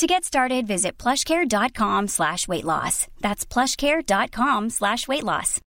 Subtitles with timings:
[0.00, 3.06] To get started, visit plushcare.com slash weight loss.
[3.20, 5.60] That's plushcare.com slash weight loss.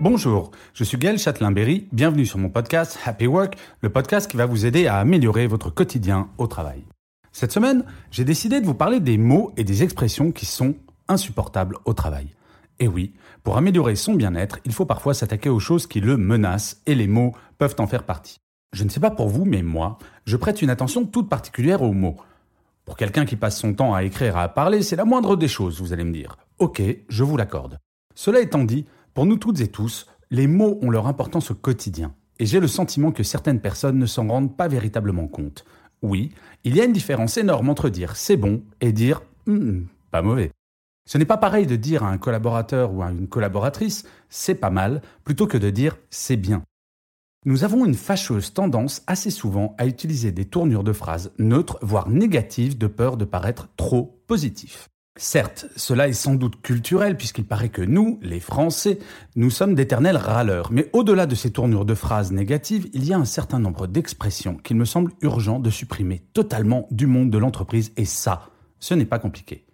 [0.00, 4.46] Bonjour, je suis Gaël Châtelain-Berry, bienvenue sur mon podcast Happy Work, le podcast qui va
[4.46, 6.84] vous aider à améliorer votre quotidien au travail.
[7.32, 10.76] Cette semaine, j'ai décidé de vous parler des mots et des expressions qui sont
[11.08, 12.28] insupportables au travail.
[12.78, 16.82] Et oui, pour améliorer son bien-être, il faut parfois s'attaquer aux choses qui le menacent
[16.86, 18.38] et les mots peuvent en faire partie.
[18.72, 21.92] Je ne sais pas pour vous, mais moi, je prête une attention toute particulière aux
[21.92, 22.16] mots.
[22.84, 25.80] Pour quelqu'un qui passe son temps à écrire, à parler, c'est la moindre des choses,
[25.80, 26.36] vous allez me dire.
[26.58, 27.78] Ok, je vous l'accorde.
[28.14, 32.14] Cela étant dit, pour nous toutes et tous, les mots ont leur importance au quotidien.
[32.38, 35.64] Et j'ai le sentiment que certaines personnes ne s'en rendent pas véritablement compte.
[36.02, 36.32] Oui,
[36.64, 40.50] il y a une différence énorme entre dire c'est bon et dire hum, pas mauvais.
[41.06, 44.70] Ce n'est pas pareil de dire à un collaborateur ou à une collaboratrice c'est pas
[44.70, 46.62] mal plutôt que de dire c'est bien.
[47.44, 52.08] Nous avons une fâcheuse tendance assez souvent à utiliser des tournures de phrases neutres, voire
[52.08, 54.88] négatives, de peur de paraître trop positif.
[55.16, 58.98] Certes, cela est sans doute culturel puisqu'il paraît que nous, les Français,
[59.36, 63.18] nous sommes d'éternels râleurs, mais au-delà de ces tournures de phrases négatives, il y a
[63.18, 67.92] un certain nombre d'expressions qu'il me semble urgent de supprimer totalement du monde de l'entreprise
[67.96, 69.64] et ça, ce n'est pas compliqué.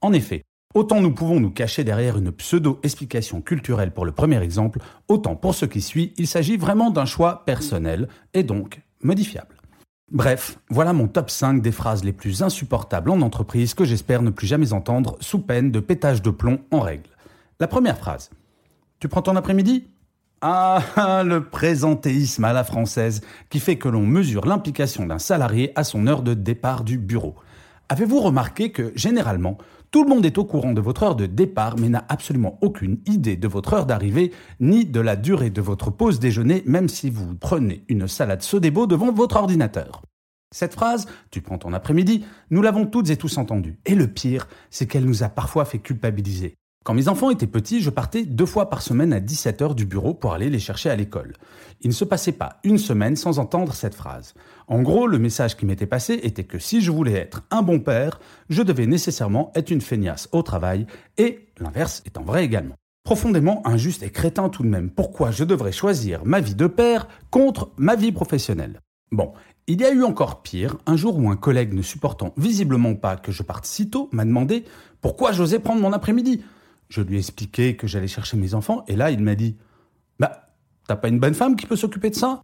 [0.00, 0.44] En effet,
[0.76, 5.54] Autant nous pouvons nous cacher derrière une pseudo-explication culturelle pour le premier exemple, autant pour
[5.54, 9.56] ce qui suit, il s'agit vraiment d'un choix personnel et donc modifiable.
[10.12, 14.28] Bref, voilà mon top 5 des phrases les plus insupportables en entreprise que j'espère ne
[14.28, 17.08] plus jamais entendre sous peine de pétage de plomb en règle.
[17.58, 18.28] La première phrase.
[19.00, 19.86] Tu prends ton après-midi?
[20.42, 25.84] Ah, le présentéisme à la française qui fait que l'on mesure l'implication d'un salarié à
[25.84, 27.34] son heure de départ du bureau.
[27.88, 29.58] Avez-vous remarqué que, généralement,
[29.92, 32.98] tout le monde est au courant de votre heure de départ, mais n'a absolument aucune
[33.06, 37.10] idée de votre heure d'arrivée, ni de la durée de votre pause déjeuner, même si
[37.10, 40.02] vous prenez une salade Sodebo devant votre ordinateur?
[40.52, 43.78] Cette phrase, tu prends ton après-midi, nous l'avons toutes et tous entendue.
[43.86, 46.56] Et le pire, c'est qu'elle nous a parfois fait culpabiliser.
[46.86, 50.14] Quand mes enfants étaient petits, je partais deux fois par semaine à 17h du bureau
[50.14, 51.32] pour aller les chercher à l'école.
[51.80, 54.34] Il ne se passait pas une semaine sans entendre cette phrase.
[54.68, 57.80] En gros, le message qui m'était passé était que si je voulais être un bon
[57.80, 58.20] père,
[58.50, 60.86] je devais nécessairement être une feignasse au travail,
[61.18, 62.76] et l'inverse étant vrai également.
[63.02, 64.90] Profondément injuste et crétin tout de même.
[64.90, 68.80] Pourquoi je devrais choisir ma vie de père contre ma vie professionnelle?
[69.10, 69.32] Bon,
[69.66, 73.16] il y a eu encore pire, un jour où un collègue ne supportant visiblement pas
[73.16, 74.64] que je parte si tôt m'a demandé
[75.00, 76.44] pourquoi j'osais prendre mon après-midi.
[76.88, 79.56] Je lui ai expliqué que j'allais chercher mes enfants, et là, il m'a dit
[80.18, 80.46] Bah,
[80.86, 82.42] t'as pas une bonne femme qui peut s'occuper de ça?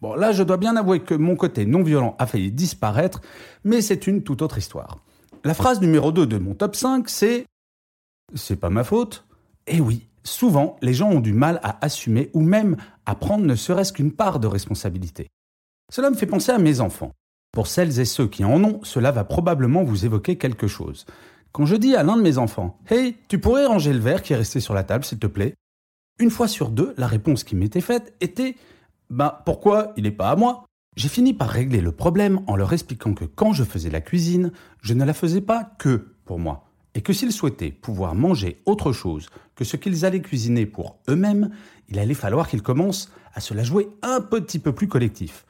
[0.00, 3.20] Bon, là, je dois bien avouer que mon côté non violent a failli disparaître,
[3.64, 4.98] mais c'est une toute autre histoire.
[5.44, 7.46] La phrase numéro 2 de mon top 5, c'est
[8.34, 9.26] C'est pas ma faute
[9.66, 13.54] Eh oui, souvent, les gens ont du mal à assumer ou même à prendre ne
[13.54, 15.28] serait-ce qu'une part de responsabilité.
[15.90, 17.12] Cela me fait penser à mes enfants.
[17.52, 21.04] Pour celles et ceux qui en ont, cela va probablement vous évoquer quelque chose.
[21.52, 24.32] Quand je dis à l'un de mes enfants Hey, tu pourrais ranger le verre qui
[24.32, 25.54] est resté sur la table, s'il te plaît?
[26.20, 28.54] Une fois sur deux, la réponse qui m'était faite était
[29.10, 30.64] Ben pourquoi il n'est pas à moi?
[30.96, 34.52] J'ai fini par régler le problème en leur expliquant que quand je faisais la cuisine,
[34.80, 36.68] je ne la faisais pas que pour moi.
[36.94, 41.50] Et que s'ils souhaitaient pouvoir manger autre chose que ce qu'ils allaient cuisiner pour eux-mêmes,
[41.88, 45.46] il allait falloir qu'ils commencent à se la jouer un petit peu plus collectif.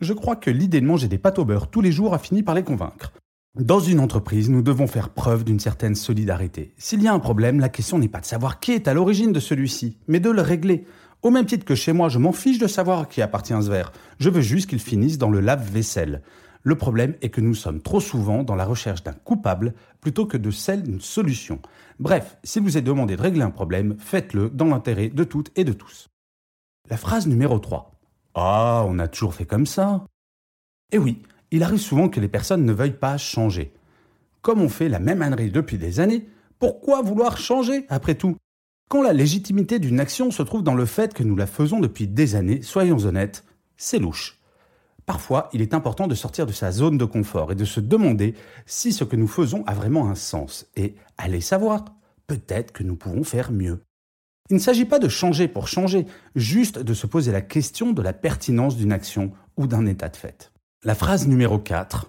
[0.00, 2.42] Je crois que l'idée de manger des pâtes au beurre tous les jours a fini
[2.42, 3.12] par les convaincre.
[3.56, 6.74] Dans une entreprise, nous devons faire preuve d'une certaine solidarité.
[6.76, 9.32] S'il y a un problème, la question n'est pas de savoir qui est à l'origine
[9.32, 10.86] de celui-ci, mais de le régler.
[11.22, 13.68] Au même titre que chez moi, je m'en fiche de savoir qui appartient à ce
[13.68, 13.92] verre.
[14.20, 16.22] Je veux juste qu'il finisse dans le lave-vaisselle.
[16.62, 20.36] Le problème est que nous sommes trop souvent dans la recherche d'un coupable plutôt que
[20.36, 21.60] de celle d'une solution.
[21.98, 25.64] Bref, s'il vous est demandé de régler un problème, faites-le dans l'intérêt de toutes et
[25.64, 26.08] de tous.
[26.90, 27.90] La phrase numéro 3.
[28.34, 30.04] Ah, on a toujours fait comme ça.
[30.92, 33.72] Eh oui, il arrive souvent que les personnes ne veuillent pas changer.
[34.42, 36.28] Comme on fait la même ânerie depuis des années,
[36.58, 38.36] pourquoi vouloir changer après tout?
[38.88, 42.08] Quand la légitimité d'une action se trouve dans le fait que nous la faisons depuis
[42.08, 43.44] des années, soyons honnêtes,
[43.76, 44.38] c'est louche.
[45.04, 48.34] Parfois, il est important de sortir de sa zone de confort et de se demander
[48.66, 50.66] si ce que nous faisons a vraiment un sens.
[50.76, 51.84] Et allez savoir,
[52.26, 53.80] peut-être que nous pouvons faire mieux.
[54.50, 58.02] Il ne s'agit pas de changer pour changer, juste de se poser la question de
[58.02, 60.52] la pertinence d'une action ou d'un état de fait.
[60.84, 62.08] La phrase numéro 4.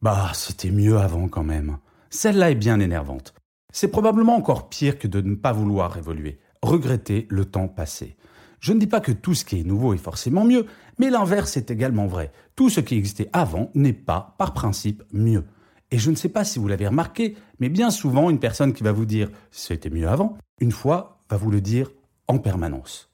[0.00, 1.78] Bah, c'était mieux avant quand même.
[2.08, 3.34] Celle-là est bien énervante.
[3.72, 8.16] C'est probablement encore pire que de ne pas vouloir évoluer, regretter le temps passé.
[8.60, 10.66] Je ne dis pas que tout ce qui est nouveau est forcément mieux,
[11.00, 12.30] mais l'inverse est également vrai.
[12.54, 15.42] Tout ce qui existait avant n'est pas, par principe, mieux.
[15.90, 18.84] Et je ne sais pas si vous l'avez remarqué, mais bien souvent, une personne qui
[18.84, 21.90] va vous dire c'était mieux avant, une fois, va vous le dire
[22.28, 23.13] en permanence.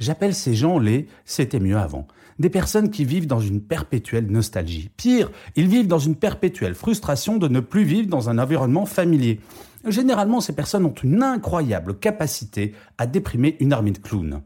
[0.00, 2.08] J'appelle ces gens les c'était mieux avant.
[2.38, 4.90] Des personnes qui vivent dans une perpétuelle nostalgie.
[4.96, 9.40] Pire, ils vivent dans une perpétuelle frustration de ne plus vivre dans un environnement familier.
[9.86, 14.40] Généralement, ces personnes ont une incroyable capacité à déprimer une armée de clowns.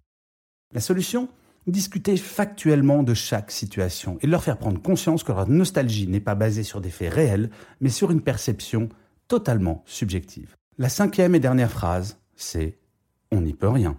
[0.72, 1.28] La solution?
[1.68, 6.34] Discuter factuellement de chaque situation et leur faire prendre conscience que leur nostalgie n'est pas
[6.34, 7.48] basée sur des faits réels,
[7.80, 8.88] mais sur une perception
[9.28, 10.56] totalement subjective.
[10.78, 12.76] La cinquième et dernière phrase, c'est
[13.30, 13.96] On n'y peut rien.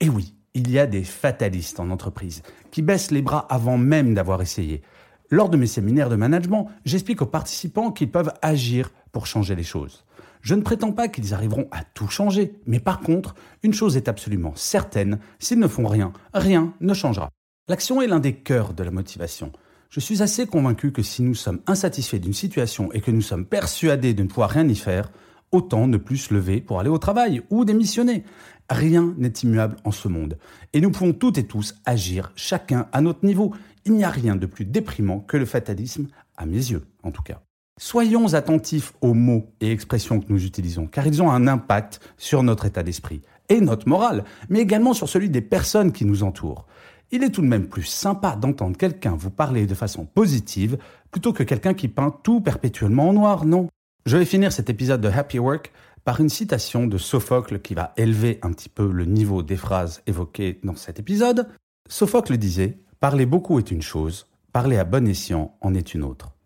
[0.00, 4.14] Et oui, il y a des fatalistes en entreprise qui baissent les bras avant même
[4.14, 4.80] d'avoir essayé.
[5.28, 9.62] Lors de mes séminaires de management, j'explique aux participants qu'ils peuvent agir pour changer les
[9.62, 10.06] choses.
[10.40, 14.08] Je ne prétends pas qu'ils arriveront à tout changer, mais par contre, une chose est
[14.08, 17.28] absolument certaine, s'ils ne font rien, rien ne changera.
[17.68, 19.52] L'action est l'un des cœurs de la motivation.
[19.90, 23.44] Je suis assez convaincu que si nous sommes insatisfaits d'une situation et que nous sommes
[23.44, 25.10] persuadés de ne pouvoir rien y faire,
[25.52, 28.24] autant ne plus se lever pour aller au travail ou démissionner.
[28.68, 30.38] Rien n'est immuable en ce monde.
[30.72, 33.54] Et nous pouvons toutes et tous agir, chacun à notre niveau.
[33.84, 37.22] Il n'y a rien de plus déprimant que le fatalisme, à mes yeux en tout
[37.22, 37.42] cas.
[37.78, 42.42] Soyons attentifs aux mots et expressions que nous utilisons, car ils ont un impact sur
[42.42, 43.20] notre état d'esprit
[43.50, 46.66] et notre morale, mais également sur celui des personnes qui nous entourent.
[47.12, 50.78] Il est tout de même plus sympa d'entendre quelqu'un vous parler de façon positive
[51.10, 53.68] plutôt que quelqu'un qui peint tout perpétuellement en noir, non?
[54.06, 55.72] Je vais finir cet épisode de Happy Work
[56.04, 60.00] par une citation de Sophocle qui va élever un petit peu le niveau des phrases
[60.06, 61.48] évoquées dans cet épisode.
[61.88, 66.36] Sophocle disait Parler beaucoup est une chose, parler à bon escient en est une autre.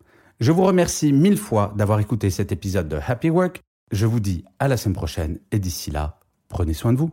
[0.41, 3.61] Je vous remercie mille fois d'avoir écouté cet épisode de Happy Work.
[3.93, 6.19] Je vous dis à la semaine prochaine et d'ici là,
[6.49, 7.11] prenez soin de vous.